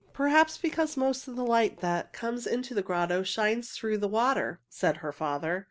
[0.13, 4.59] "Perhaps because most of the light that comes into the grotto shines through the water,"
[4.67, 5.59] said her father.